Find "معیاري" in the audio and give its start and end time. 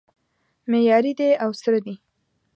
0.71-1.13